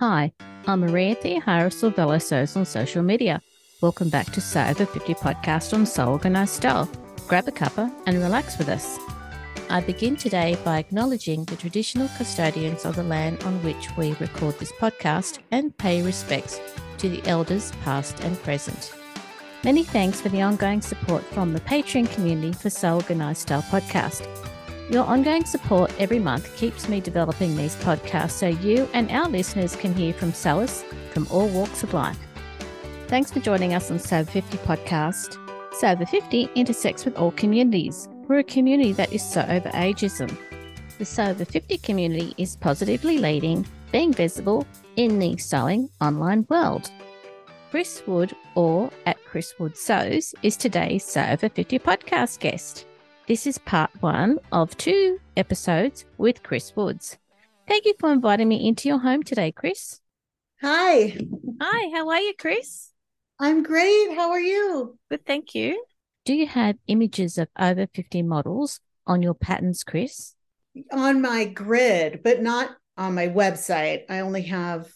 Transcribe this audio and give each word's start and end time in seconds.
Hi, 0.00 0.32
I'm 0.66 0.80
Maria 0.80 1.14
Theohara 1.14 1.68
Silvello 1.68 2.56
on 2.56 2.64
social 2.64 3.02
media. 3.02 3.42
Welcome 3.82 4.08
back 4.08 4.32
to 4.32 4.40
Sew 4.40 4.64
Over 4.70 4.86
50 4.86 5.12
podcast 5.12 5.74
on 5.74 5.84
Sew 5.84 6.12
Organized 6.12 6.54
Style. 6.54 6.88
Grab 7.28 7.46
a 7.48 7.50
cuppa 7.50 7.92
and 8.06 8.16
relax 8.16 8.56
with 8.56 8.70
us. 8.70 8.98
I 9.68 9.82
begin 9.82 10.16
today 10.16 10.56
by 10.64 10.78
acknowledging 10.78 11.44
the 11.44 11.56
traditional 11.56 12.08
custodians 12.16 12.86
of 12.86 12.96
the 12.96 13.02
land 13.02 13.42
on 13.42 13.62
which 13.62 13.94
we 13.98 14.14
record 14.14 14.58
this 14.58 14.72
podcast 14.72 15.40
and 15.50 15.76
pay 15.76 16.00
respects 16.00 16.58
to 16.96 17.10
the 17.10 17.22
elders 17.28 17.70
past 17.84 18.20
and 18.20 18.42
present. 18.42 18.94
Many 19.64 19.84
thanks 19.84 20.18
for 20.18 20.30
the 20.30 20.40
ongoing 20.40 20.80
support 20.80 21.24
from 21.24 21.52
the 21.52 21.60
Patreon 21.60 22.10
community 22.10 22.54
for 22.54 22.70
Sew 22.70 22.94
Organized 22.94 23.42
Style 23.42 23.60
podcast. 23.64 24.26
Your 24.90 25.04
ongoing 25.04 25.44
support 25.44 25.92
every 26.00 26.18
month 26.18 26.52
keeps 26.56 26.88
me 26.88 27.00
developing 27.00 27.56
these 27.56 27.76
podcasts 27.76 28.32
so 28.32 28.48
you 28.48 28.88
and 28.92 29.08
our 29.12 29.28
listeners 29.28 29.76
can 29.76 29.94
hear 29.94 30.12
from 30.12 30.32
sewers 30.32 30.82
from 31.12 31.28
all 31.30 31.48
walks 31.48 31.84
of 31.84 31.94
life. 31.94 32.18
Thanks 33.06 33.30
for 33.30 33.38
joining 33.38 33.72
us 33.72 33.92
on 33.92 34.00
Sew 34.00 34.24
50 34.24 34.58
podcast. 34.58 35.36
Sew 35.74 35.94
50 35.94 36.50
intersects 36.56 37.04
with 37.04 37.16
all 37.16 37.30
communities. 37.30 38.08
We're 38.26 38.40
a 38.40 38.44
community 38.44 38.92
that 38.94 39.12
is 39.12 39.22
so 39.22 39.42
over 39.42 39.68
ageism. 39.68 40.36
The 40.98 41.04
Sew 41.04 41.34
50 41.34 41.78
community 41.78 42.34
is 42.36 42.56
positively 42.56 43.18
leading, 43.18 43.64
being 43.92 44.12
visible 44.12 44.66
in 44.96 45.20
the 45.20 45.36
sewing 45.36 45.88
online 46.00 46.46
world. 46.48 46.90
Cris 47.70 48.02
Wood, 48.08 48.34
or 48.56 48.90
at 49.06 49.24
Cris 49.24 49.54
Wood 49.60 49.76
Sews, 49.76 50.34
is 50.42 50.56
today's 50.56 51.04
Sew 51.04 51.22
Over 51.22 51.48
50 51.48 51.78
podcast 51.78 52.40
guest. 52.40 52.86
This 53.30 53.46
is 53.46 53.58
part 53.58 53.90
one 54.00 54.40
of 54.50 54.76
two 54.76 55.20
episodes 55.36 56.04
with 56.18 56.42
Cris 56.42 56.74
Woods. 56.74 57.16
Thank 57.68 57.84
you 57.84 57.94
for 58.00 58.12
inviting 58.12 58.48
me 58.48 58.66
into 58.66 58.88
your 58.88 58.98
home 58.98 59.22
today, 59.22 59.52
Cris. 59.52 60.00
Hi. 60.62 61.16
Hi, 61.60 61.90
how 61.96 62.08
are 62.08 62.18
you, 62.18 62.34
Cris? 62.36 62.90
I'm 63.38 63.62
great. 63.62 64.16
How 64.16 64.32
are 64.32 64.40
you? 64.40 64.98
Good, 65.12 65.24
thank 65.26 65.54
you. 65.54 65.80
Do 66.24 66.34
you 66.34 66.48
have 66.48 66.74
images 66.88 67.38
of 67.38 67.46
over 67.56 67.86
50 67.94 68.22
models 68.22 68.80
on 69.06 69.22
your 69.22 69.34
patterns, 69.34 69.84
Cris? 69.84 70.34
On 70.90 71.22
my 71.22 71.44
grid, 71.44 72.22
but 72.24 72.42
not 72.42 72.70
on 72.96 73.14
my 73.14 73.28
website. 73.28 74.06
I 74.08 74.18
only 74.18 74.42
have 74.42 74.92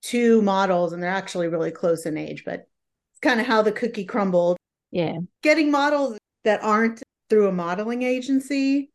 two 0.00 0.40
models 0.40 0.94
and 0.94 1.02
they're 1.02 1.10
actually 1.10 1.48
really 1.48 1.72
close 1.72 2.06
in 2.06 2.16
age, 2.16 2.42
but 2.46 2.68
it's 3.10 3.20
kind 3.20 3.38
of 3.38 3.46
how 3.46 3.60
the 3.60 3.70
cookie 3.70 4.06
crumbled. 4.06 4.56
Yeah. 4.92 5.18
Getting 5.42 5.70
models 5.70 6.16
that 6.42 6.62
aren't 6.62 7.02
through 7.28 7.48
a 7.48 7.52
modeling 7.52 8.02
agency 8.02 8.90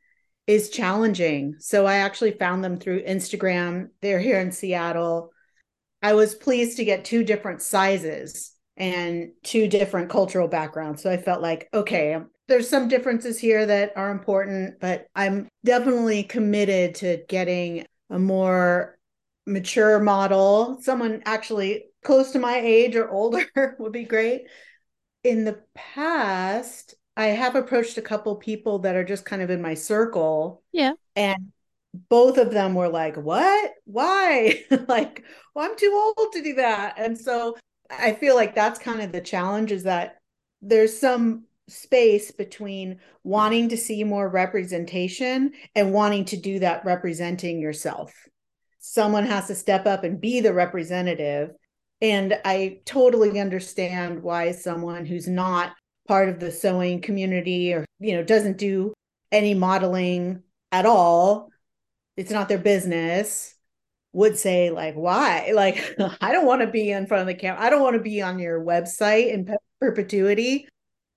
is 0.48 0.70
challenging. 0.70 1.56
So 1.60 1.86
I 1.86 1.96
actually 1.96 2.32
found 2.32 2.64
them 2.64 2.78
through 2.78 3.04
Instagram. 3.04 3.90
They're 4.02 4.20
here 4.20 4.40
in 4.40 4.52
Seattle. 4.52 5.32
I 6.02 6.14
was 6.14 6.36
pleased 6.36 6.78
to 6.78 6.86
get 6.86 7.06
two 7.06 7.23
different 7.23 7.62
sizes 7.62 8.54
and 8.78 9.32
two 9.44 9.68
different 9.68 10.10
cultural 10.10 10.48
backgrounds. 10.48 11.04
So 11.04 11.12
I 11.12 11.18
felt 11.18 11.42
like, 11.42 11.70
okay, 11.73 12.18
there's 12.48 12.70
some 12.70 12.88
differences 12.88 13.40
here 13.40 13.66
that 13.66 13.94
are 13.96 14.12
important, 14.12 14.80
but 14.80 15.06
I'm 15.16 15.48
definitely 15.64 16.23
committed 16.23 16.95
to 16.95 17.23
getting 17.30 17.86
a 18.10 18.20
more 18.20 18.98
mature 19.45 20.00
model, 20.00 20.78
someone 20.82 21.22
actually 21.26 21.86
close 22.04 22.32
to 22.32 22.40
my 22.40 22.58
age 22.58 22.95
or 22.95 23.10
older 23.10 23.45
would 23.80 23.92
be 23.92 24.04
great. 24.04 24.44
In 25.23 25.45
the 25.45 25.62
past, 25.76 26.95
I 27.22 27.27
have 27.27 27.55
approached 27.55 28.00
a 28.00 28.02
couple 28.02 28.36
people 28.36 28.80
that 28.80 28.95
are 28.95 29.03
just 29.03 29.25
kind 29.25 29.44
of 29.44 29.52
in 29.52 29.61
my 29.61 29.75
circle. 29.75 30.64
Yeah. 30.72 30.94
And 31.16 31.52
both 32.09 32.39
of 32.39 32.52
them 32.52 32.73
were 32.73 32.89
like, 32.89 33.16
What? 33.16 33.72
Why? 33.86 34.64
like, 34.88 35.23
well, 35.53 35.69
I'm 35.69 35.77
too 35.77 36.14
old 36.17 36.33
to 36.33 36.42
do 36.42 36.55
that. 36.55 36.95
And 36.97 37.16
so 37.16 37.58
I 37.92 38.14
feel 38.14 38.33
like 38.33 38.55
that's 38.55 38.80
kind 38.80 39.02
of 39.02 39.11
the 39.11 39.22
challenge 39.22 39.71
is 39.71 39.83
that 39.83 40.17
there's 40.64 40.98
some 40.98 41.45
space 41.67 42.31
between 42.31 42.99
wanting 43.23 43.70
to 43.70 43.77
see 43.77 44.04
more 44.04 44.27
representation 44.27 45.52
and 45.76 45.93
wanting 45.93 46.26
to 46.26 46.37
do 46.37 46.58
that 46.60 46.83
representing 46.86 47.60
yourself. 47.61 48.14
Someone 48.80 49.27
has 49.27 49.45
to 49.48 49.55
step 49.55 49.86
up 49.86 50.04
and 50.04 50.20
be 50.20 50.39
the 50.39 50.54
representative. 50.54 51.52
And 52.02 52.39
I 52.43 52.80
totally 52.86 53.39
understand 53.39 54.23
why 54.23 54.54
someone 54.54 55.05
who's 55.05 55.27
not 55.27 55.73
part 56.08 56.30
of 56.30 56.39
the 56.39 56.52
sewing 56.52 57.02
community 57.02 57.73
or 57.73 57.86
you 58.00 58.14
know 58.14 58.23
doesn't 58.23 58.58
do 58.58 58.94
any 59.32 59.54
modeling 59.54 60.44
at 60.72 60.86
all. 60.86 61.50
It's 62.17 62.32
not 62.32 62.50
their 62.50 62.58
business. 62.58 63.56
Would 64.14 64.38
say 64.38 64.70
like 64.72 64.95
why? 64.95 65.52
Like 65.56 65.95
i 66.22 66.32
don't 66.32 66.45
want 66.45 66.61
to 66.61 66.67
be 66.67 66.92
in 66.92 67.08
front 67.08 67.22
of 67.22 67.28
the 67.28 67.34
camera 67.34 67.61
i 67.61 67.70
don't 67.70 67.82
want 67.82 67.95
to 67.95 68.02
be 68.02 68.22
on 68.22 68.40
your 68.40 68.64
website 68.64 69.32
in 69.32 69.56
perpetuity. 69.80 70.67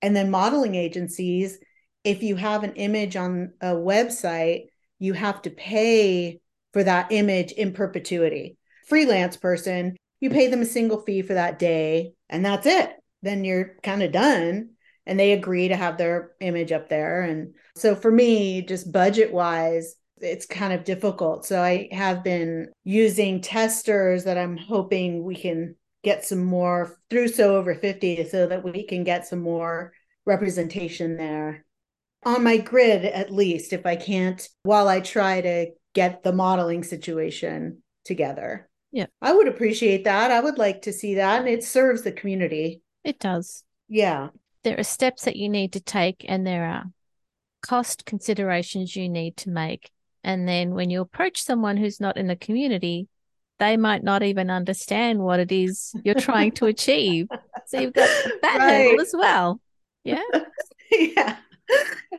And 0.01 0.15
then 0.15 0.29
modeling 0.29 0.75
agencies 0.75 1.57
if 2.03 2.21
you 2.21 2.35
have 2.35 2.63
an 2.63 2.73
image 2.73 3.15
on 3.15 3.53
a 3.61 3.73
website 3.73 4.67
you 4.99 5.13
have 5.13 5.41
to 5.41 5.49
pay 5.49 6.39
for 6.71 6.83
that 6.83 7.11
image 7.11 7.51
in 7.51 7.73
perpetuity. 7.73 8.57
Freelance 8.87 9.37
person 9.37 9.97
you 10.21 10.29
pay 10.29 10.47
them 10.47 10.61
a 10.61 10.65
single 10.65 11.01
fee 11.01 11.21
for 11.21 11.33
that 11.33 11.59
day 11.59 12.13
and 12.29 12.45
that's 12.45 12.65
it. 12.65 12.91
Then 13.21 13.43
you're 13.43 13.75
kind 13.83 14.03
of 14.03 14.11
done 14.11 14.74
and 15.05 15.19
they 15.19 15.33
agree 15.33 15.67
to 15.67 15.75
have 15.75 15.97
their 15.97 16.31
image 16.39 16.71
up 16.71 16.89
there. 16.89 17.21
And 17.21 17.53
so 17.75 17.95
for 17.95 18.11
me, 18.11 18.61
just 18.61 18.91
budget 18.91 19.31
wise, 19.31 19.95
it's 20.17 20.45
kind 20.45 20.73
of 20.73 20.83
difficult. 20.83 21.45
So 21.45 21.61
I 21.61 21.89
have 21.91 22.23
been 22.23 22.69
using 22.83 23.41
testers 23.41 24.23
that 24.23 24.37
I'm 24.37 24.57
hoping 24.57 25.23
we 25.23 25.35
can 25.35 25.75
get 26.03 26.23
some 26.23 26.43
more 26.43 26.97
through 27.09 27.27
Sew 27.27 27.55
Over 27.55 27.75
50 27.75 28.29
so 28.29 28.47
that 28.47 28.63
we 28.63 28.85
can 28.85 29.03
get 29.03 29.27
some 29.27 29.39
more 29.39 29.93
representation 30.25 31.17
there. 31.17 31.65
On 32.23 32.43
my 32.43 32.57
grid 32.57 33.05
at 33.05 33.31
least 33.31 33.71
if 33.71 33.85
i 33.85 33.95
can't 33.95 34.49
while 34.63 34.87
i 34.87 34.99
try 34.99 35.41
to 35.41 35.67
get 35.93 36.23
the 36.23 36.33
modeling 36.33 36.83
situation 36.83 37.83
together. 38.03 38.67
Yeah. 38.91 39.05
I 39.21 39.33
would 39.33 39.47
appreciate 39.47 40.05
that. 40.05 40.31
I 40.31 40.39
would 40.39 40.57
like 40.57 40.83
to 40.83 40.93
see 40.93 41.15
that 41.15 41.41
and 41.41 41.47
it 41.47 41.63
serves 41.63 42.01
the 42.01 42.11
community. 42.11 42.81
It 43.03 43.19
does. 43.19 43.63
Yeah 43.87 44.29
there 44.65 44.79
are 44.79 44.83
steps 44.83 45.23
that 45.25 45.35
you 45.35 45.47
need 45.47 45.73
to 45.73 45.79
take 45.79 46.25
and 46.27 46.45
there 46.45 46.65
are 46.65 46.85
cost 47.61 48.05
considerations 48.05 48.95
you 48.95 49.07
need 49.07 49.37
to 49.37 49.49
make. 49.51 49.91
And 50.23 50.47
then 50.47 50.73
when 50.73 50.89
you 50.89 51.01
approach 51.01 51.41
someone 51.41 51.77
who's 51.77 52.01
not 52.01 52.17
in 52.17 52.25
the 52.27 52.35
community, 52.35 53.07
they 53.59 53.77
might 53.77 54.03
not 54.03 54.23
even 54.23 54.49
understand 54.49 55.19
what 55.19 55.39
it 55.39 55.51
is 55.51 55.93
you're 56.03 56.15
trying 56.15 56.51
to 56.53 56.65
achieve. 56.65 57.27
So 57.67 57.79
you've 57.79 57.93
got 57.93 58.09
that 58.41 58.57
right. 58.57 58.87
hurdle 58.87 59.01
as 59.01 59.13
well. 59.17 59.61
Yeah. 60.03 60.21
yeah. 60.91 61.37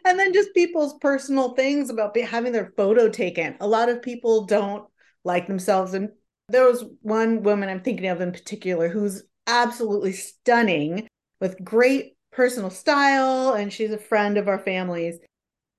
And 0.05 0.19
then 0.19 0.33
just 0.33 0.55
people's 0.55 0.95
personal 0.95 1.55
things 1.55 1.91
about 1.91 2.17
having 2.17 2.53
their 2.53 2.73
photo 2.77 3.09
taken. 3.09 3.57
A 3.61 3.67
lot 3.67 3.89
of 3.89 4.03
people 4.03 4.45
don't 4.45 4.87
like 5.25 5.47
themselves. 5.47 5.95
And 5.95 6.11
there 6.49 6.65
was 6.65 6.85
one 7.03 7.43
woman 7.43 7.69
I'm 7.69 7.83
thinking 7.83 8.07
of 8.07 8.21
in 8.21 8.33
particular 8.33 8.89
who's 8.89 9.25
absolutely 9.47 10.13
stunning 10.13 11.09
with 11.41 11.63
great 11.63 12.16
personal 12.37 12.69
style 12.69 13.55
and 13.55 13.73
she's 13.73 13.91
a 13.91 13.99
friend 13.99 14.37
of 14.37 14.47
our 14.47 14.59
family's. 14.59 15.19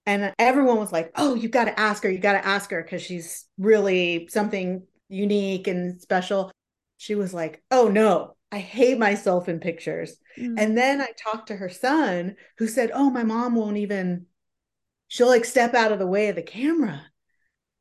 And 0.08 0.34
everyone 0.40 0.78
was 0.78 0.92
like, 0.92 1.12
oh, 1.16 1.36
you 1.36 1.50
got 1.50 1.66
to 1.66 1.80
ask 1.80 2.02
her. 2.04 2.10
You 2.10 2.18
got 2.18 2.34
to 2.34 2.46
ask 2.46 2.72
her 2.72 2.82
because 2.82 3.02
she's 3.02 3.46
really 3.58 4.28
something 4.32 4.84
unique 5.08 5.68
and 5.68 6.02
special. 6.02 6.52
She 6.98 7.14
was 7.14 7.34
like, 7.34 7.62
oh, 7.70 7.90
no, 7.90 8.36
I 8.52 8.60
hate 8.60 8.98
myself 8.98 9.48
in 9.48 9.60
pictures. 9.60 10.18
Mm. 10.38 10.56
And 10.58 10.78
then 10.78 11.02
I 11.02 11.10
talked 11.22 11.50
to 11.50 11.58
her 11.58 11.70
son 11.70 12.36
who 12.58 12.68
said, 12.68 12.92
oh, 12.94 13.10
my 13.10 13.24
mom 13.24 13.54
won't 13.54 13.78
even, 13.78 14.26
she'll 15.10 15.28
like 15.28 15.46
step 15.46 15.76
out 15.76 15.92
of 15.92 16.00
the 16.00 16.08
way 16.08 16.30
of 16.30 16.36
the 16.36 16.42
camera. 16.42 17.06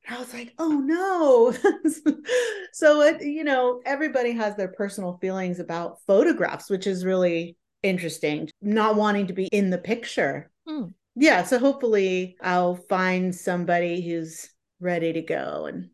I 0.09 0.19
was 0.19 0.33
like, 0.35 0.53
oh 0.59 0.71
no. 0.71 1.53
so 2.73 3.01
it, 3.03 3.23
you 3.23 3.43
know, 3.43 3.81
everybody 3.85 4.33
has 4.33 4.55
their 4.57 4.69
personal 4.69 5.19
feelings 5.21 5.59
about 5.59 5.99
photographs, 6.07 6.71
which 6.71 6.87
is 6.87 7.05
really 7.05 7.57
interesting, 7.83 8.49
not 8.61 8.97
wanting 8.97 9.27
to 9.29 9.33
be 9.33 9.47
in 9.47 9.71
the 9.71 9.79
picture. 9.79 10.51
Hmm. 10.67 10.87
Yeah. 11.15 11.45
So 11.45 11.59
hopefully 11.59 12.37
I'll 12.43 12.77
find 12.77 13.35
somebody 13.35 14.07
who's 14.07 14.51
ready 14.81 15.13
to 15.15 15.23
go 15.23 15.67
and 15.67 15.91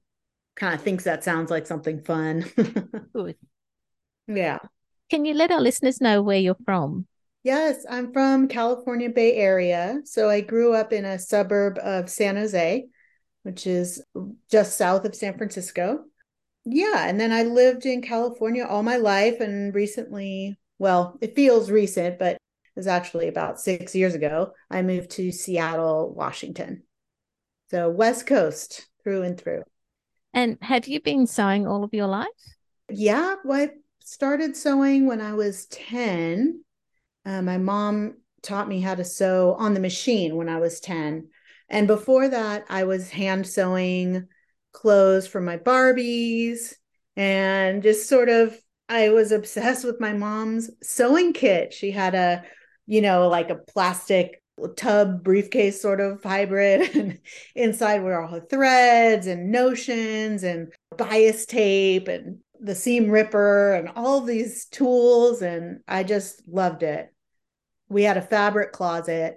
kind 0.56 0.74
of 0.74 0.82
thinks 0.82 1.04
that 1.04 1.24
sounds 1.24 1.50
like 1.50 1.66
something 1.66 2.00
fun. 2.02 2.44
yeah. 4.26 4.58
Can 5.10 5.24
you 5.24 5.34
let 5.34 5.50
our 5.50 5.60
listeners 5.60 6.00
know 6.00 6.22
where 6.22 6.38
you're 6.38 6.56
from? 6.64 7.06
Yes, 7.44 7.84
I'm 7.90 8.12
from 8.12 8.48
California 8.48 9.10
Bay 9.10 9.34
Area. 9.34 10.00
So 10.04 10.30
I 10.30 10.40
grew 10.40 10.74
up 10.74 10.92
in 10.92 11.04
a 11.04 11.18
suburb 11.18 11.78
of 11.78 12.08
San 12.08 12.36
Jose, 12.36 12.86
which 13.42 13.66
is 13.66 14.02
just 14.50 14.78
south 14.78 15.04
of 15.04 15.14
San 15.14 15.36
Francisco. 15.36 16.04
Yeah, 16.64 17.08
and 17.08 17.20
then 17.20 17.32
I 17.32 17.42
lived 17.42 17.84
in 17.86 18.02
California 18.02 18.64
all 18.64 18.84
my 18.84 18.96
life 18.96 19.40
and 19.40 19.74
recently 19.74 20.56
well, 20.82 21.16
it 21.20 21.36
feels 21.36 21.70
recent, 21.70 22.18
but 22.18 22.32
it 22.32 22.38
was 22.74 22.88
actually 22.88 23.28
about 23.28 23.60
six 23.60 23.94
years 23.94 24.16
ago. 24.16 24.52
I 24.68 24.82
moved 24.82 25.10
to 25.12 25.30
Seattle, 25.30 26.12
Washington. 26.12 26.82
So 27.70 27.88
West 27.88 28.26
Coast 28.26 28.88
through 29.04 29.22
and 29.22 29.40
through. 29.40 29.62
And 30.34 30.58
have 30.60 30.88
you 30.88 31.00
been 31.00 31.28
sewing 31.28 31.68
all 31.68 31.84
of 31.84 31.94
your 31.94 32.08
life? 32.08 32.26
Yeah, 32.90 33.36
well, 33.44 33.60
I 33.62 33.70
started 34.00 34.56
sewing 34.56 35.06
when 35.06 35.20
I 35.20 35.34
was 35.34 35.66
10. 35.66 36.64
Uh, 37.24 37.42
my 37.42 37.58
mom 37.58 38.16
taught 38.42 38.66
me 38.66 38.80
how 38.80 38.96
to 38.96 39.04
sew 39.04 39.54
on 39.54 39.74
the 39.74 39.80
machine 39.80 40.34
when 40.34 40.48
I 40.48 40.58
was 40.58 40.80
10. 40.80 41.28
And 41.68 41.86
before 41.86 42.26
that, 42.26 42.64
I 42.68 42.84
was 42.84 43.08
hand 43.08 43.46
sewing 43.46 44.26
clothes 44.72 45.28
for 45.28 45.40
my 45.40 45.58
Barbies 45.58 46.74
and 47.14 47.84
just 47.84 48.08
sort 48.08 48.28
of, 48.28 48.58
I 48.92 49.08
was 49.08 49.32
obsessed 49.32 49.86
with 49.86 50.00
my 50.00 50.12
mom's 50.12 50.70
sewing 50.82 51.32
kit. 51.32 51.72
She 51.72 51.90
had 51.90 52.14
a, 52.14 52.44
you 52.86 53.00
know, 53.00 53.26
like 53.26 53.48
a 53.48 53.54
plastic 53.56 54.42
tub 54.76 55.24
briefcase 55.24 55.80
sort 55.80 55.98
of 55.98 56.22
hybrid 56.22 56.94
and 56.96 57.18
inside 57.54 58.02
were 58.02 58.20
all 58.20 58.28
her 58.28 58.46
threads 58.50 59.26
and 59.26 59.50
notions 59.50 60.44
and 60.44 60.70
bias 60.98 61.46
tape 61.46 62.06
and 62.06 62.38
the 62.60 62.74
seam 62.74 63.10
ripper 63.10 63.72
and 63.72 63.88
all 63.96 64.20
these 64.20 64.66
tools 64.66 65.42
and 65.42 65.80
i 65.88 66.04
just 66.04 66.46
loved 66.46 66.82
it 66.82 67.12
we 67.88 68.04
had 68.04 68.18
a 68.18 68.22
fabric 68.22 68.72
closet 68.72 69.36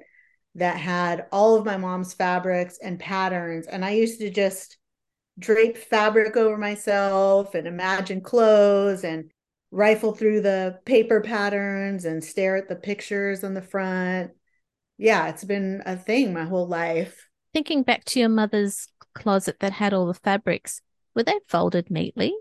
that 0.54 0.78
had 0.78 1.26
all 1.32 1.56
of 1.56 1.66
my 1.66 1.78
mom's 1.78 2.14
fabrics 2.14 2.78
and 2.84 3.00
patterns 3.00 3.66
and 3.68 3.84
i 3.84 3.92
used 3.92 4.20
to 4.20 4.30
just 4.30 4.78
drape 5.40 5.78
fabric 5.78 6.38
over 6.38 6.58
myself 6.58 7.56
and 7.56 7.68
imagine 7.68 8.22
clothes 8.22 9.04
and 9.04 9.32
rifle 9.76 10.14
through 10.14 10.42
the 10.42 10.80
paper 10.86 11.22
patterns 11.22 12.06
and 12.06 12.24
stare 12.24 12.56
at 12.56 12.70
the 12.70 12.76
pictures 12.76 13.44
on 13.44 13.54
the 13.54 13.62
front 13.62 14.32
yeah, 14.98 15.28
it's 15.28 15.44
been 15.44 15.84
a 15.86 15.96
thing 15.96 16.34
my 16.34 16.46
whole 16.46 16.68
life. 16.68 17.30
Thinking 17.54 17.84
back 17.84 18.06
to 18.06 18.20
your 18.20 18.30
mother's 18.30 18.88
closet 19.14 19.60
that 19.60 19.74
had 19.74 19.94
all 19.94 20.08
the 20.08 20.14
fabrics, 20.14 20.82
were 21.14 21.24
they 21.24 21.40
folded 21.48 21.90
neatly? 21.90 22.34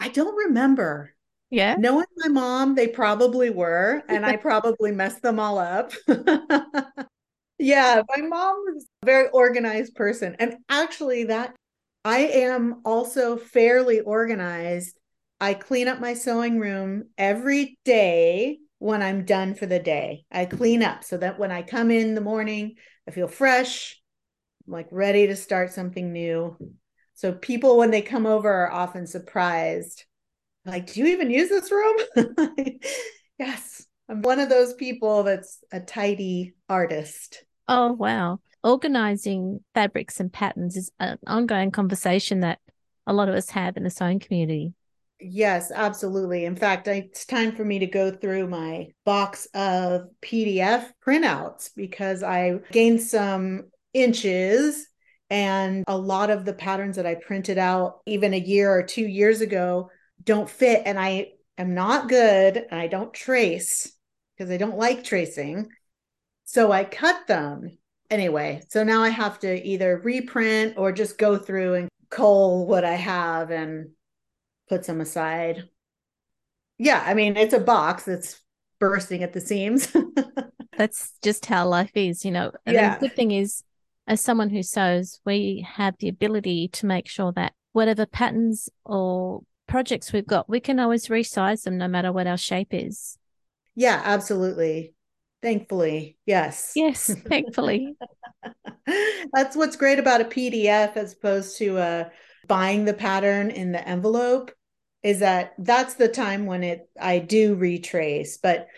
I 0.00 0.08
don't 0.08 0.34
remember. 0.34 1.14
Yeah. 1.50 1.76
Knowing 1.78 2.06
my 2.16 2.28
mom, 2.28 2.74
they 2.74 2.88
probably 2.88 3.50
were, 3.50 4.02
and 4.08 4.24
I 4.24 4.36
probably 4.38 4.90
messed 4.90 5.22
them 5.22 5.38
all 5.38 5.58
up. 5.58 5.92
yeah, 7.58 8.02
my 8.08 8.22
mom 8.22 8.56
was 8.74 8.86
a 9.02 9.06
very 9.06 9.28
organized 9.28 9.94
person. 9.94 10.36
And 10.38 10.56
actually, 10.68 11.24
that 11.24 11.54
I 12.04 12.20
am 12.20 12.80
also 12.84 13.36
fairly 13.36 14.00
organized. 14.00 14.98
I 15.42 15.54
clean 15.54 15.88
up 15.88 15.98
my 15.98 16.14
sewing 16.14 16.60
room 16.60 17.08
every 17.18 17.76
day 17.84 18.60
when 18.78 19.02
I'm 19.02 19.24
done 19.24 19.56
for 19.56 19.66
the 19.66 19.80
day. 19.80 20.24
I 20.30 20.44
clean 20.44 20.84
up 20.84 21.02
so 21.02 21.16
that 21.16 21.36
when 21.36 21.50
I 21.50 21.62
come 21.62 21.90
in 21.90 22.14
the 22.14 22.20
morning, 22.20 22.76
I 23.08 23.10
feel 23.10 23.26
fresh, 23.26 24.00
I'm 24.64 24.72
like 24.72 24.86
ready 24.92 25.26
to 25.26 25.34
start 25.34 25.72
something 25.72 26.12
new. 26.12 26.56
So 27.14 27.32
people, 27.32 27.76
when 27.76 27.90
they 27.90 28.02
come 28.02 28.24
over, 28.24 28.48
are 28.48 28.70
often 28.70 29.04
surprised. 29.08 30.04
Like, 30.64 30.92
do 30.92 31.00
you 31.00 31.06
even 31.08 31.28
use 31.28 31.48
this 31.48 31.72
room? 31.72 31.96
yes, 33.36 33.84
I'm 34.08 34.22
one 34.22 34.38
of 34.38 34.48
those 34.48 34.74
people 34.74 35.24
that's 35.24 35.58
a 35.72 35.80
tidy 35.80 36.54
artist. 36.68 37.42
Oh, 37.66 37.90
wow. 37.90 38.38
Organizing 38.62 39.58
fabrics 39.74 40.20
and 40.20 40.32
patterns 40.32 40.76
is 40.76 40.92
an 41.00 41.18
ongoing 41.26 41.72
conversation 41.72 42.40
that 42.40 42.60
a 43.08 43.12
lot 43.12 43.28
of 43.28 43.34
us 43.34 43.50
have 43.50 43.76
in 43.76 43.82
the 43.82 43.90
sewing 43.90 44.20
community. 44.20 44.74
Yes, 45.24 45.70
absolutely. 45.72 46.44
In 46.44 46.56
fact, 46.56 46.88
it's 46.88 47.24
time 47.24 47.54
for 47.54 47.64
me 47.64 47.78
to 47.78 47.86
go 47.86 48.10
through 48.10 48.48
my 48.48 48.88
box 49.04 49.46
of 49.54 50.08
PDF 50.20 50.86
printouts 51.04 51.70
because 51.76 52.22
I 52.22 52.60
gained 52.72 53.00
some 53.00 53.70
inches 53.94 54.86
and 55.30 55.84
a 55.86 55.96
lot 55.96 56.30
of 56.30 56.44
the 56.44 56.52
patterns 56.52 56.96
that 56.96 57.06
I 57.06 57.14
printed 57.14 57.56
out 57.56 58.00
even 58.06 58.34
a 58.34 58.38
year 58.38 58.70
or 58.70 58.82
two 58.82 59.06
years 59.06 59.40
ago 59.40 59.90
don't 60.24 60.50
fit. 60.50 60.82
And 60.86 60.98
I 60.98 61.28
am 61.56 61.74
not 61.74 62.08
good 62.08 62.56
and 62.56 62.80
I 62.80 62.88
don't 62.88 63.14
trace 63.14 63.92
because 64.36 64.50
I 64.50 64.56
don't 64.56 64.76
like 64.76 65.04
tracing. 65.04 65.68
So 66.44 66.72
I 66.72 66.84
cut 66.84 67.26
them 67.28 67.78
anyway. 68.10 68.62
So 68.70 68.82
now 68.82 69.02
I 69.02 69.08
have 69.10 69.38
to 69.40 69.66
either 69.66 70.00
reprint 70.02 70.74
or 70.76 70.92
just 70.92 71.16
go 71.16 71.38
through 71.38 71.74
and 71.74 71.88
cull 72.10 72.66
what 72.66 72.84
I 72.84 72.94
have 72.94 73.50
and 73.50 73.90
put 74.68 74.84
them 74.86 75.00
aside. 75.00 75.68
Yeah, 76.78 77.02
I 77.04 77.14
mean, 77.14 77.36
it's 77.36 77.54
a 77.54 77.60
box 77.60 78.04
that's 78.04 78.40
bursting 78.80 79.22
at 79.22 79.32
the 79.32 79.40
seams. 79.40 79.94
that's 80.76 81.12
just 81.22 81.46
how 81.46 81.68
life 81.68 81.92
is, 81.94 82.24
you 82.24 82.30
know. 82.30 82.52
And 82.66 82.74
yeah. 82.74 82.98
the 82.98 83.08
good 83.08 83.16
thing 83.16 83.30
is, 83.30 83.62
as 84.06 84.20
someone 84.20 84.50
who 84.50 84.62
sews, 84.62 85.20
we 85.24 85.66
have 85.68 85.94
the 85.98 86.08
ability 86.08 86.68
to 86.68 86.86
make 86.86 87.08
sure 87.08 87.32
that 87.32 87.52
whatever 87.72 88.06
patterns 88.06 88.68
or 88.84 89.42
projects 89.66 90.12
we've 90.12 90.26
got, 90.26 90.48
we 90.48 90.60
can 90.60 90.80
always 90.80 91.08
resize 91.08 91.62
them 91.62 91.78
no 91.78 91.88
matter 91.88 92.12
what 92.12 92.26
our 92.26 92.36
shape 92.36 92.74
is. 92.74 93.16
Yeah, 93.74 94.00
absolutely. 94.04 94.94
Thankfully, 95.40 96.18
yes. 96.26 96.72
Yes, 96.76 97.14
thankfully. 97.26 97.94
That's 99.32 99.56
what's 99.56 99.76
great 99.76 99.98
about 99.98 100.20
a 100.20 100.24
PDF 100.24 100.96
as 100.96 101.14
opposed 101.14 101.58
to 101.58 101.78
uh, 101.78 102.08
buying 102.46 102.84
the 102.84 102.94
pattern 102.94 103.50
in 103.50 103.72
the 103.72 103.86
envelope 103.86 104.50
is 105.02 105.20
that 105.20 105.54
that's 105.58 105.94
the 105.94 106.08
time 106.08 106.46
when 106.46 106.62
it 106.62 106.88
I 107.00 107.18
do 107.18 107.54
retrace, 107.54 108.38
but 108.38 108.68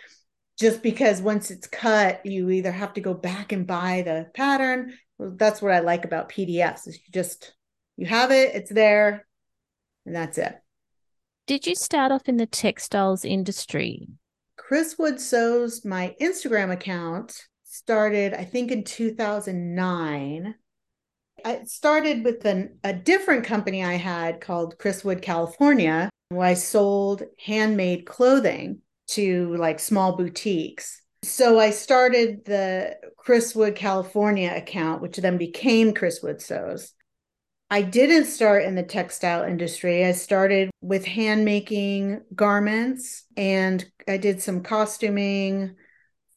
just 0.59 0.83
because 0.83 1.21
once 1.21 1.51
it's 1.51 1.67
cut, 1.67 2.25
you 2.25 2.51
either 2.51 2.73
have 2.73 2.95
to 2.95 3.01
go 3.01 3.13
back 3.13 3.53
and 3.53 3.67
buy 3.67 4.03
the 4.03 4.29
pattern. 4.35 4.95
That's 5.19 5.61
what 5.61 5.73
I 5.73 5.81
like 5.81 6.05
about 6.05 6.31
PDFs 6.31 6.89
is 6.89 6.97
you 6.97 7.13
just 7.13 7.55
you 7.97 8.07
have 8.07 8.31
it, 8.31 8.55
it's 8.55 8.73
there, 8.73 9.27
and 10.07 10.15
that's 10.15 10.39
it. 10.39 10.55
Did 11.47 11.67
you 11.67 11.75
start 11.75 12.11
off 12.11 12.29
in 12.29 12.39
the 12.39 12.47
textiles 12.47 13.25
industry? 13.25 14.09
Cris 14.57 14.97
Wood 14.99 15.21
Sews, 15.21 15.85
my 15.85 16.15
Instagram 16.21 16.73
account, 16.73 17.39
started, 17.65 18.33
I 18.33 18.45
think, 18.45 18.71
in 18.71 18.83
2009. 18.83 20.55
I 21.45 21.65
started 21.65 22.25
with 22.25 22.45
an, 22.47 22.79
a 22.83 22.95
different 22.95 23.45
company 23.45 23.85
I 23.85 23.95
had 23.95 24.41
called 24.41 24.79
Cris 24.79 25.05
Wood 25.05 25.21
California, 25.21 26.09
where 26.31 26.47
I 26.47 26.55
sold 26.55 27.23
handmade 27.39 28.07
clothing 28.07 28.81
to 29.09 29.55
like 29.57 29.79
small 29.79 30.17
boutiques. 30.17 31.03
So 31.23 31.59
I 31.59 31.71
started 31.71 32.47
the 32.47 32.97
Cris 33.19 33.55
Wood 33.55 33.77
California 33.77 34.53
account, 34.57 35.03
which 35.03 35.19
then 35.19 35.37
became 35.37 35.93
Cris 35.93 36.23
Wood 36.23 36.41
Sews. 36.41 36.93
I 37.71 37.83
didn't 37.83 38.27
start 38.27 38.65
in 38.65 38.75
the 38.75 38.83
textile 38.83 39.45
industry. 39.45 40.05
I 40.05 40.13
started 40.13 40.71
with 40.81 41.05
hand 41.05 41.45
making 41.45 42.23
garments 42.35 43.25
and 43.37 43.85
I 44.09 44.17
did 44.17 44.41
some 44.41 44.63
costuming 44.63 45.77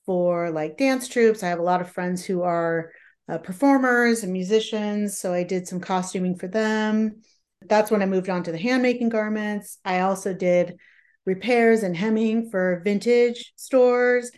for 0.05 0.51
like 0.51 0.77
dance 0.77 1.07
troupes. 1.07 1.43
I 1.43 1.49
have 1.49 1.59
a 1.59 1.63
lot 1.63 1.81
of 1.81 1.91
friends 1.91 2.25
who 2.25 2.41
are 2.41 2.91
uh, 3.29 3.37
performers 3.37 4.23
and 4.23 4.33
musicians. 4.33 5.19
So 5.19 5.33
I 5.33 5.43
did 5.43 5.67
some 5.67 5.79
costuming 5.79 6.35
for 6.35 6.47
them 6.47 7.21
that's 7.65 7.91
when 7.91 8.01
I 8.01 8.05
moved 8.05 8.29
on 8.29 8.43
to 8.43 8.51
the 8.51 8.57
handmaking 8.57 9.09
garments. 9.09 9.79
I 9.83 10.01
also 10.01 10.33
did 10.33 10.77
repairs 11.25 11.83
and 11.83 11.95
hemming 11.95 12.49
for 12.49 12.81
vintage 12.83 13.53
stores. 13.55 14.31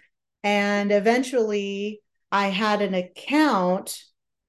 And 0.44 0.92
eventually 0.92 2.02
I 2.32 2.48
had 2.48 2.82
an 2.82 2.94
account 2.94 4.02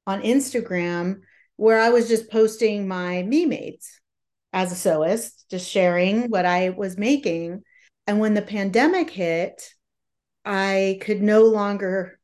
on 0.06 0.23
Instagram 0.23 1.20
where 1.56 1.80
I 1.80 1.90
was 1.90 2.09
just 2.09 2.30
posting 2.30 2.88
my 2.88 3.23
me 3.23 3.44
mates 3.44 4.00
as 4.52 4.73
a 4.73 4.75
sewist, 4.75 5.44
just 5.50 5.70
sharing 5.70 6.28
what 6.28 6.47
I 6.47 6.70
was 6.70 6.97
making. 6.97 7.62
And 8.06 8.18
when 8.18 8.35
the 8.35 8.42
pandemic 8.42 9.11
hit, 9.11 9.75
I 10.44 10.99
could 11.02 11.20
no 11.20 11.42
longer 11.42 12.18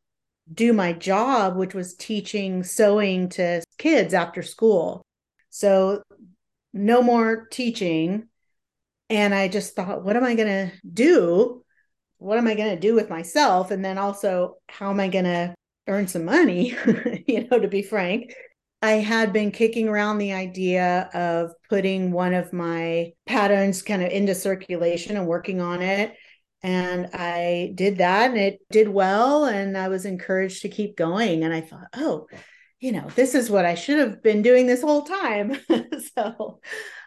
do 0.53 0.73
my 0.73 0.93
job, 0.93 1.57
which 1.57 1.75
was 1.75 1.95
teaching 1.95 2.63
sewing 2.63 3.29
to 3.31 3.63
kids 3.79 4.15
after 4.15 4.43
school. 4.43 5.03
So 5.51 6.03
no 6.73 7.03
more 7.03 7.47
teaching. 7.51 8.29
And 9.09 9.35
I 9.35 9.49
just 9.49 9.75
thought, 9.75 10.05
what 10.05 10.17
am 10.17 10.25
I 10.25 10.35
going 10.35 10.49
to 10.49 10.73
do? 10.93 11.63
What 12.19 12.39
am 12.39 12.47
I 12.47 12.55
going 12.55 12.75
to 12.75 12.81
do 12.81 12.95
with 12.95 13.11
myself? 13.11 13.71
And 13.71 13.85
then 13.85 13.99
also, 13.99 14.57
how 14.69 14.91
am 14.91 15.01
I 15.01 15.09
going 15.09 15.25
to 15.25 15.55
earn 15.87 16.09
some 16.09 16.25
money? 16.25 16.77
you 17.27 17.47
know, 17.49 17.59
to 17.59 17.69
be 17.69 17.83
frank. 17.83 18.35
I 18.83 18.93
had 18.93 19.33
been 19.33 19.51
kicking 19.53 19.89
around 19.89 20.19
the 20.19 20.33
idea 20.33 21.09
of 21.15 21.53
putting 21.69 22.13
one 22.13 22.35
of 22.35 22.53
my 22.53 23.13
patterns 23.25 23.83
kind 23.83 24.03
of 24.03 24.11
into 24.11 24.35
circulation 24.35 25.17
and 25.17 25.27
working 25.27 25.61
on 25.61 25.83
it. 25.83 26.15
And 26.67 27.11
I 27.13 27.71
did 27.77 27.99
that 27.99 28.31
and 28.31 28.41
it 28.41 28.59
did 28.73 28.89
well. 28.89 29.45
And 29.45 29.79
I 29.79 29.87
was 29.87 30.05
encouraged 30.05 30.63
to 30.63 30.69
keep 30.69 30.97
going. 30.97 31.45
And 31.45 31.55
I 31.55 31.61
thought, 31.61 31.87
oh, 31.95 32.27
you 32.81 32.91
know, 32.91 33.09
this 33.15 33.37
is 33.37 33.49
what 33.49 33.65
I 33.65 33.77
should 33.77 34.01
have 34.01 34.21
been 34.21 34.43
doing 34.43 34.67
this 34.67 34.83
whole 34.83 35.03
time. 35.03 35.57
so 36.17 36.59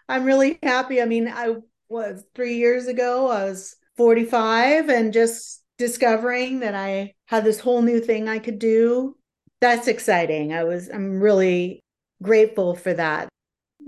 I'm 0.07 0.23
really 0.23 0.59
happy. 0.63 1.01
I 1.01 1.05
mean, 1.05 1.27
I 1.27 1.55
was 1.89 2.23
three 2.35 2.55
years 2.55 2.87
ago, 2.87 3.27
I 3.27 3.43
was 3.43 3.75
45 3.97 4.87
and 4.87 5.11
just 5.11 5.61
discovering 5.77 6.61
that 6.61 6.73
I 6.73 7.15
had 7.25 7.43
this 7.43 7.59
whole 7.59 7.81
new 7.81 7.99
thing 7.99 8.29
I 8.29 8.39
could 8.39 8.59
do. 8.59 9.17
That's 9.59 9.89
exciting. 9.89 10.53
I 10.53 10.63
was, 10.63 10.87
I'm 10.87 11.19
really 11.19 11.83
grateful 12.23 12.75
for 12.75 12.93
that. 12.93 13.27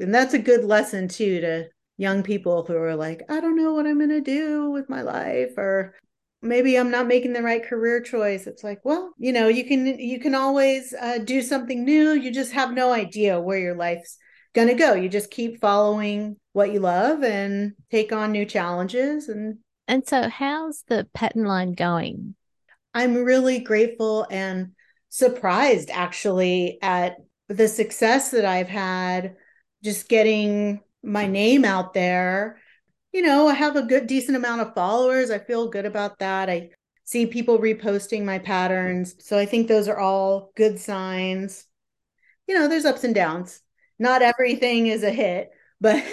and 0.01 0.13
that's 0.13 0.33
a 0.33 0.39
good 0.39 0.65
lesson 0.65 1.07
too 1.07 1.39
to 1.39 1.69
young 2.01 2.24
people 2.24 2.65
who 2.65 2.75
are 2.75 2.96
like, 2.96 3.22
I 3.29 3.39
don't 3.39 3.55
know 3.55 3.74
what 3.74 3.86
I'm 3.86 4.00
going 4.00 4.10
to 4.10 4.22
do 4.22 4.72
with 4.72 4.89
my 4.89 5.03
life 5.03 5.55
or 5.55 5.93
maybe 6.41 6.75
I'm 6.75 6.89
not 6.89 7.05
making 7.05 7.34
the 7.34 7.43
right 7.43 7.63
career 7.63 8.01
choice. 8.01 8.48
It's 8.48 8.63
like, 8.63 8.79
well, 8.84 9.13
you 9.20 9.31
know, 9.31 9.48
you 9.48 9.63
can 9.65 9.86
you 9.86 10.20
can 10.20 10.34
always 10.34 10.96
uh, 11.00 11.20
do 11.20 11.43
something 11.43 11.86
new. 11.86 12.13
You 12.13 12.31
just 12.31 12.53
have 12.53 12.74
no 12.74 12.91
idea 12.91 13.39
where 13.39 13.60
your 13.60 13.75
life's 13.75 14.17
going 14.53 14.70
to 14.70 14.74
go. 14.74 14.96
You 14.96 15.10
just 15.10 15.29
keep 15.29 15.62
following 15.62 16.38
what 16.53 16.74
you 16.74 16.79
love 16.79 17.24
and 17.24 17.74
take 17.91 18.12
on 18.12 18.31
new 18.31 18.46
challenges 18.46 19.29
and 19.29 19.60
and 19.88 20.08
so 20.08 20.27
how's 20.27 20.84
the 20.88 21.08
pattern 21.13 21.46
line 21.46 21.74
going? 21.74 22.36
I'm 22.93 23.24
really 23.24 23.60
grateful 23.60 24.25
and 24.31 24.72
surprised 25.10 25.91
actually 25.91 26.79
at 26.81 27.17
the 27.48 27.67
success 27.67 28.31
that 28.31 28.46
I've 28.46 28.70
had 28.70 29.36
just 29.84 30.08
getting 30.10 30.81
my 31.03 31.27
name 31.27 31.65
out 31.65 31.93
there. 31.93 32.58
You 33.12 33.22
know, 33.22 33.48
I 33.48 33.53
have 33.53 33.75
a 33.75 33.81
good, 33.81 34.08
decent 34.08 34.38
amount 34.38 34.62
of 34.62 34.74
followers. 34.74 35.31
I 35.31 35.39
feel 35.39 35.70
good 35.70 35.86
about 35.86 36.20
that. 36.20 36.50
I 36.50 36.70
see 37.03 37.25
people 37.25 37.60
reposting 37.60 38.24
my 38.24 38.39
patterns. 38.39 39.15
So 39.20 39.38
I 39.38 39.46
think 39.46 39.67
those 39.67 39.88
are 39.88 40.00
all 40.00 40.51
good 40.55 40.79
signs. 40.79 41.65
You 42.48 42.55
know, 42.55 42.67
there's 42.67 42.86
ups 42.86 43.03
and 43.03 43.13
downs. 43.13 43.62
Not 44.00 44.22
everything 44.22 44.88
is 44.88 45.03
a 45.03 45.12
hit, 45.12 45.51
but 45.81 46.03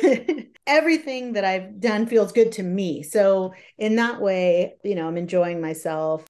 everything 0.66 1.35
that 1.35 1.45
I've 1.45 1.80
done 1.80 2.07
feels 2.07 2.33
good 2.33 2.52
to 2.52 2.62
me. 2.62 3.02
So 3.02 3.54
in 3.78 3.97
that 3.97 4.21
way, 4.21 4.75
you 4.83 4.95
know, 4.95 5.07
I'm 5.07 5.16
enjoying 5.16 5.61
myself. 5.61 6.26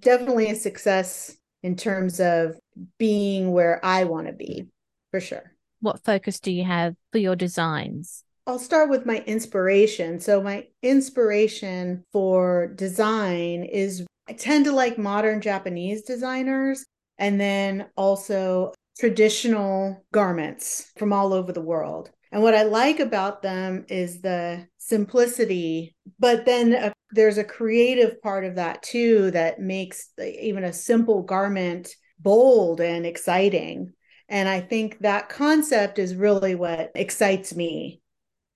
Definitely 0.00 0.50
a 0.50 0.54
success 0.56 1.36
in 1.62 1.76
terms 1.76 2.18
of 2.18 2.58
being 2.98 3.52
where 3.52 3.84
I 3.84 4.04
want 4.04 4.26
to 4.26 4.32
be, 4.32 4.68
for 5.10 5.20
sure 5.20 5.52
what 5.82 6.04
focus 6.04 6.40
do 6.40 6.50
you 6.50 6.64
have 6.64 6.94
for 7.10 7.18
your 7.18 7.36
designs? 7.36 8.24
I'll 8.46 8.58
start 8.58 8.88
with 8.88 9.06
my 9.06 9.18
inspiration. 9.26 10.18
So, 10.18 10.42
my 10.42 10.66
inspiration 10.82 12.04
for 12.12 12.68
design 12.68 13.64
is 13.64 14.04
I 14.28 14.32
tend 14.32 14.64
to 14.64 14.72
like 14.72 14.98
modern 14.98 15.40
Japanese 15.40 16.02
designers 16.02 16.84
and 17.18 17.40
then 17.40 17.86
also 17.96 18.72
traditional 18.98 20.04
garments 20.12 20.90
from 20.96 21.12
all 21.12 21.32
over 21.32 21.52
the 21.52 21.60
world. 21.60 22.10
And 22.30 22.42
what 22.42 22.54
I 22.54 22.62
like 22.62 22.98
about 22.98 23.42
them 23.42 23.84
is 23.88 24.22
the 24.22 24.66
simplicity, 24.78 25.94
but 26.18 26.46
then 26.46 26.72
a, 26.72 26.92
there's 27.10 27.38
a 27.38 27.44
creative 27.44 28.20
part 28.22 28.44
of 28.44 28.54
that 28.54 28.82
too 28.82 29.30
that 29.32 29.60
makes 29.60 30.10
even 30.18 30.64
a 30.64 30.72
simple 30.72 31.22
garment 31.22 31.94
bold 32.18 32.80
and 32.80 33.04
exciting. 33.04 33.92
And 34.32 34.48
I 34.48 34.60
think 34.60 35.00
that 35.00 35.28
concept 35.28 35.98
is 35.98 36.14
really 36.14 36.54
what 36.54 36.90
excites 36.94 37.54
me. 37.54 38.00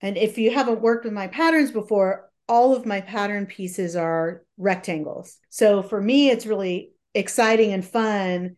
And 0.01 0.17
if 0.17 0.39
you 0.39 0.49
haven't 0.49 0.81
worked 0.81 1.05
with 1.05 1.13
my 1.13 1.27
patterns 1.27 1.71
before, 1.71 2.31
all 2.49 2.75
of 2.75 2.87
my 2.87 2.99
pattern 2.99 3.45
pieces 3.45 3.95
are 3.95 4.43
rectangles. 4.57 5.37
So 5.51 5.83
for 5.83 6.01
me, 6.01 6.31
it's 6.31 6.47
really 6.47 6.93
exciting 7.13 7.73
and 7.73 7.85
fun 7.85 8.55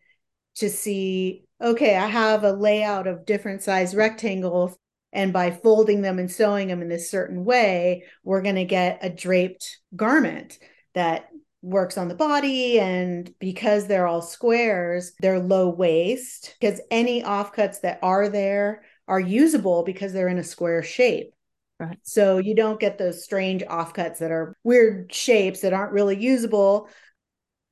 to 0.56 0.70
see 0.70 1.44
okay, 1.62 1.94
I 1.94 2.06
have 2.06 2.42
a 2.42 2.52
layout 2.52 3.06
of 3.06 3.26
different 3.26 3.62
size 3.62 3.94
rectangles. 3.94 4.74
And 5.12 5.30
by 5.30 5.50
folding 5.50 6.00
them 6.00 6.18
and 6.18 6.32
sewing 6.32 6.68
them 6.68 6.80
in 6.80 6.88
this 6.88 7.10
certain 7.10 7.44
way, 7.44 8.04
we're 8.24 8.40
going 8.40 8.54
to 8.54 8.64
get 8.64 9.00
a 9.02 9.10
draped 9.10 9.78
garment 9.94 10.58
that 10.94 11.28
works 11.62 11.98
on 11.98 12.08
the 12.08 12.14
body 12.14 12.80
and 12.80 13.34
because 13.38 13.86
they're 13.86 14.06
all 14.06 14.22
squares 14.22 15.12
they're 15.20 15.38
low 15.38 15.68
waste 15.68 16.56
because 16.58 16.80
any 16.90 17.22
offcuts 17.22 17.82
that 17.82 17.98
are 18.02 18.30
there 18.30 18.82
are 19.10 19.20
usable 19.20 19.82
because 19.82 20.12
they're 20.12 20.28
in 20.28 20.38
a 20.38 20.44
square 20.44 20.84
shape. 20.84 21.34
Right. 21.80 21.98
So 22.02 22.38
you 22.38 22.54
don't 22.54 22.78
get 22.78 22.96
those 22.96 23.24
strange 23.24 23.62
offcuts 23.64 24.18
that 24.18 24.30
are 24.30 24.56
weird 24.62 25.12
shapes 25.12 25.62
that 25.62 25.72
aren't 25.72 25.92
really 25.92 26.16
usable. 26.16 26.88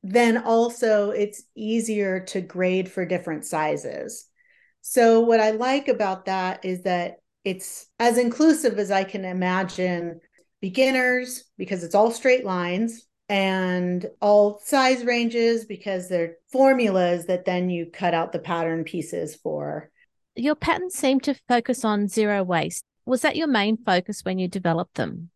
Then 0.02 0.38
also 0.38 1.10
it's 1.10 1.44
easier 1.54 2.20
to 2.26 2.40
grade 2.40 2.90
for 2.90 3.06
different 3.06 3.44
sizes. 3.44 4.26
So 4.80 5.20
what 5.20 5.40
i 5.40 5.50
like 5.50 5.88
about 5.88 6.24
that 6.24 6.64
is 6.64 6.82
that 6.82 7.16
it's 7.44 7.86
as 7.98 8.18
inclusive 8.18 8.78
as 8.78 8.90
i 8.90 9.04
can 9.04 9.24
imagine 9.24 10.20
beginners 10.60 11.44
because 11.56 11.84
it's 11.84 11.94
all 11.94 12.10
straight 12.10 12.44
lines 12.44 13.06
and 13.28 14.06
all 14.20 14.60
size 14.64 15.04
ranges 15.04 15.66
because 15.66 16.08
they're 16.08 16.36
formulas 16.50 17.26
that 17.26 17.44
then 17.44 17.68
you 17.68 17.86
cut 17.86 18.14
out 18.14 18.32
the 18.32 18.38
pattern 18.38 18.84
pieces 18.84 19.34
for. 19.34 19.90
Your 20.34 20.54
patterns 20.54 20.94
seem 20.94 21.20
to 21.20 21.34
focus 21.48 21.84
on 21.84 22.08
zero 22.08 22.42
waste. 22.42 22.84
Was 23.04 23.22
that 23.22 23.36
your 23.36 23.48
main 23.48 23.76
focus 23.76 24.24
when 24.24 24.38
you 24.38 24.48
developed 24.48 24.94
them? 24.94 25.30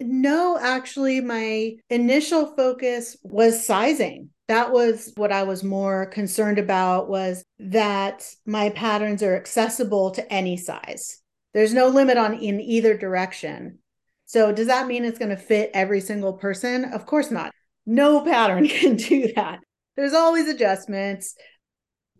No, 0.00 0.58
actually, 0.60 1.20
my 1.20 1.76
initial 1.90 2.54
focus 2.54 3.16
was 3.22 3.66
sizing. 3.66 4.30
That 4.46 4.72
was 4.72 5.12
what 5.16 5.32
I 5.32 5.42
was 5.42 5.62
more 5.62 6.06
concerned 6.06 6.58
about 6.58 7.08
was 7.08 7.42
that 7.58 8.28
my 8.46 8.70
patterns 8.70 9.22
are 9.22 9.36
accessible 9.36 10.12
to 10.12 10.32
any 10.32 10.56
size. 10.56 11.20
There's 11.52 11.74
no 11.74 11.88
limit 11.88 12.16
on 12.16 12.34
in 12.34 12.60
either 12.60 12.96
direction. 12.96 13.78
So 14.28 14.52
does 14.52 14.66
that 14.66 14.86
mean 14.86 15.06
it's 15.06 15.18
going 15.18 15.30
to 15.30 15.38
fit 15.38 15.70
every 15.72 16.02
single 16.02 16.34
person? 16.34 16.84
Of 16.84 17.06
course 17.06 17.30
not. 17.30 17.50
No 17.86 18.20
pattern 18.20 18.68
can 18.68 18.96
do 18.96 19.32
that. 19.34 19.60
There's 19.96 20.12
always 20.12 20.48
adjustments, 20.48 21.34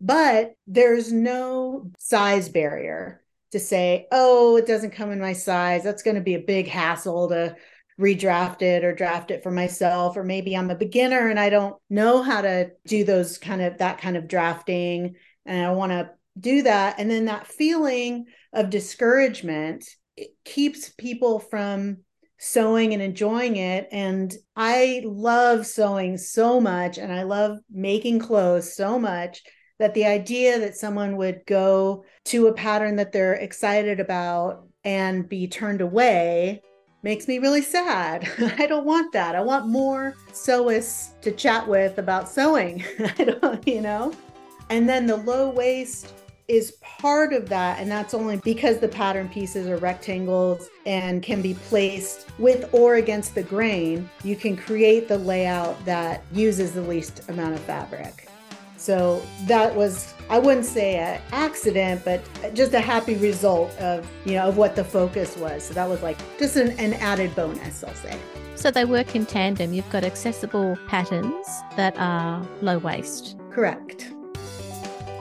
but 0.00 0.54
there's 0.66 1.12
no 1.12 1.90
size 1.98 2.48
barrier 2.48 3.22
to 3.52 3.60
say, 3.60 4.06
oh, 4.10 4.56
it 4.56 4.66
doesn't 4.66 4.92
come 4.92 5.12
in 5.12 5.20
my 5.20 5.34
size. 5.34 5.84
That's 5.84 6.02
going 6.02 6.14
to 6.14 6.22
be 6.22 6.34
a 6.34 6.40
big 6.40 6.66
hassle 6.66 7.28
to 7.28 7.56
redraft 8.00 8.62
it 8.62 8.84
or 8.84 8.94
draft 8.94 9.30
it 9.30 9.42
for 9.42 9.50
myself. 9.50 10.16
Or 10.16 10.24
maybe 10.24 10.56
I'm 10.56 10.70
a 10.70 10.76
beginner 10.76 11.28
and 11.28 11.38
I 11.38 11.50
don't 11.50 11.76
know 11.90 12.22
how 12.22 12.40
to 12.40 12.70
do 12.86 13.04
those 13.04 13.36
kind 13.36 13.60
of 13.60 13.78
that 13.78 14.00
kind 14.00 14.16
of 14.16 14.28
drafting 14.28 15.16
and 15.44 15.66
I 15.66 15.72
want 15.72 15.92
to 15.92 16.10
do 16.40 16.62
that. 16.62 16.98
And 16.98 17.10
then 17.10 17.26
that 17.26 17.46
feeling 17.46 18.26
of 18.54 18.70
discouragement 18.70 19.84
it 20.18 20.30
keeps 20.44 20.90
people 20.90 21.38
from 21.38 21.98
sewing 22.38 22.92
and 22.92 23.02
enjoying 23.02 23.56
it. 23.56 23.88
And 23.90 24.34
I 24.56 25.02
love 25.04 25.66
sewing 25.66 26.16
so 26.16 26.60
much 26.60 26.98
and 26.98 27.12
I 27.12 27.24
love 27.24 27.58
making 27.70 28.20
clothes 28.20 28.74
so 28.74 28.98
much 28.98 29.42
that 29.78 29.94
the 29.94 30.06
idea 30.06 30.58
that 30.58 30.76
someone 30.76 31.16
would 31.16 31.42
go 31.46 32.04
to 32.26 32.48
a 32.48 32.52
pattern 32.52 32.96
that 32.96 33.12
they're 33.12 33.34
excited 33.34 34.00
about 34.00 34.66
and 34.84 35.28
be 35.28 35.46
turned 35.46 35.80
away 35.80 36.62
makes 37.02 37.28
me 37.28 37.38
really 37.38 37.62
sad. 37.62 38.28
I 38.58 38.66
don't 38.66 38.86
want 38.86 39.12
that. 39.12 39.36
I 39.36 39.40
want 39.40 39.68
more 39.68 40.16
sewists 40.32 41.20
to 41.20 41.30
chat 41.30 41.66
with 41.66 41.98
about 41.98 42.28
sewing. 42.28 42.84
I 43.18 43.24
don't, 43.24 43.66
you 43.66 43.80
know? 43.80 44.12
And 44.70 44.88
then 44.88 45.06
the 45.06 45.16
low 45.16 45.50
waste 45.50 46.12
is 46.48 46.72
part 46.80 47.32
of 47.32 47.48
that. 47.50 47.78
And 47.78 47.90
that's 47.90 48.14
only 48.14 48.38
because 48.38 48.78
the 48.78 48.88
pattern 48.88 49.28
pieces 49.28 49.68
are 49.68 49.76
rectangles 49.76 50.68
and 50.86 51.22
can 51.22 51.42
be 51.42 51.54
placed 51.54 52.26
with 52.38 52.68
or 52.72 52.96
against 52.96 53.34
the 53.34 53.42
grain. 53.42 54.08
You 54.24 54.34
can 54.34 54.56
create 54.56 55.08
the 55.08 55.18
layout 55.18 55.84
that 55.84 56.24
uses 56.32 56.72
the 56.72 56.82
least 56.82 57.28
amount 57.28 57.54
of 57.54 57.60
fabric. 57.60 58.28
So 58.78 59.22
that 59.46 59.74
was, 59.74 60.14
I 60.30 60.38
wouldn't 60.38 60.64
say 60.64 60.96
an 60.96 61.20
accident, 61.32 62.02
but 62.04 62.22
just 62.54 62.72
a 62.72 62.80
happy 62.80 63.16
result 63.16 63.76
of, 63.78 64.08
you 64.24 64.34
know, 64.34 64.48
of 64.48 64.56
what 64.56 64.76
the 64.76 64.84
focus 64.84 65.36
was. 65.36 65.64
So 65.64 65.74
that 65.74 65.88
was 65.88 66.00
like 66.02 66.16
just 66.38 66.56
an, 66.56 66.70
an 66.78 66.94
added 66.94 67.34
bonus, 67.34 67.82
I'll 67.84 67.94
say. 67.94 68.18
So 68.54 68.70
they 68.70 68.84
work 68.84 69.14
in 69.14 69.26
tandem. 69.26 69.72
You've 69.72 69.90
got 69.90 70.04
accessible 70.04 70.78
patterns 70.88 71.46
that 71.76 71.94
are 71.98 72.46
low 72.62 72.78
waste. 72.78 73.36
Correct. 73.50 74.12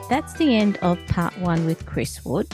That's 0.08 0.32
the 0.34 0.56
end 0.56 0.78
of 0.78 0.98
part 1.08 1.38
one 1.38 1.66
with 1.66 1.84
Cris 1.84 2.24
Wood. 2.24 2.48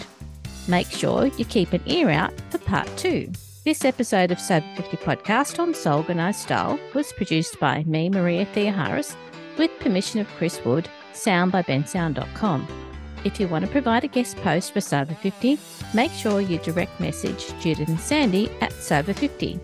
Make 0.66 0.88
sure 0.88 1.26
you 1.26 1.44
keep 1.44 1.72
an 1.72 1.82
ear 1.86 2.10
out 2.10 2.32
for 2.50 2.58
part 2.58 2.88
two. 2.96 3.30
This 3.64 3.84
episode 3.84 4.32
of 4.32 4.40
Sew 4.40 4.56
Over 4.56 4.82
50 4.82 4.96
podcast 4.98 5.58
on 5.60 5.72
Sew 5.72 5.98
Organized 5.98 6.40
Style 6.40 6.78
was 6.94 7.12
produced 7.12 7.60
by 7.60 7.84
me, 7.84 8.10
Maria 8.10 8.44
Theoharis, 8.46 9.14
with 9.56 9.70
permission 9.78 10.20
of 10.20 10.28
Cris 10.36 10.62
Wood, 10.64 10.88
sound 11.12 11.52
by 11.52 11.62
bensound.com. 11.62 12.66
If 13.22 13.38
you 13.38 13.46
want 13.46 13.64
to 13.64 13.70
provide 13.70 14.02
a 14.02 14.08
guest 14.08 14.36
post 14.38 14.72
for 14.72 14.80
Sew 14.80 15.02
Over 15.02 15.14
50, 15.14 15.56
make 15.94 16.10
sure 16.10 16.40
you 16.40 16.58
direct 16.58 16.98
message 16.98 17.54
Judith 17.60 17.88
and 17.88 18.00
Sandy 18.00 18.50
at 18.62 18.72
Sew 18.72 18.98
Over 18.98 19.14
50. 19.14 19.60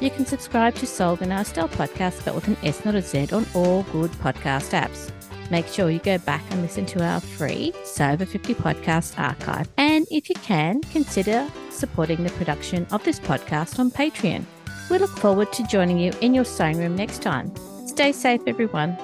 You 0.00 0.10
can 0.10 0.24
subscribe 0.24 0.74
to 0.76 1.04
Organized 1.04 1.50
Style 1.50 1.68
podcast, 1.68 2.24
but 2.24 2.34
with 2.34 2.48
an 2.48 2.56
S, 2.62 2.82
not 2.86 2.94
a 2.94 3.02
Z, 3.02 3.28
on 3.32 3.44
all 3.52 3.82
good 3.92 4.10
podcast 4.12 4.70
apps 4.70 5.12
make 5.50 5.66
sure 5.66 5.90
you 5.90 5.98
go 5.98 6.18
back 6.18 6.42
and 6.50 6.62
listen 6.62 6.86
to 6.86 7.04
our 7.04 7.20
free 7.20 7.72
Sew 7.84 8.10
Over 8.10 8.26
50 8.26 8.54
podcast 8.54 9.18
archive. 9.18 9.68
And 9.76 10.06
if 10.10 10.28
you 10.28 10.36
can, 10.36 10.80
consider 10.82 11.46
supporting 11.70 12.24
the 12.24 12.30
production 12.30 12.86
of 12.92 13.02
this 13.04 13.20
podcast 13.20 13.78
on 13.78 13.90
Patreon. 13.90 14.44
We 14.90 14.98
look 14.98 15.16
forward 15.18 15.52
to 15.52 15.62
joining 15.64 15.98
you 15.98 16.12
in 16.20 16.34
your 16.34 16.44
sewing 16.44 16.78
room 16.78 16.96
next 16.96 17.22
time. 17.22 17.52
Stay 17.86 18.12
safe, 18.12 18.40
everyone. 18.46 18.96